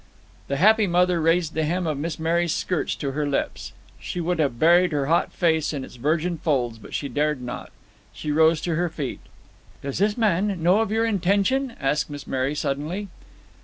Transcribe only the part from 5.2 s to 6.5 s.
face in its virgin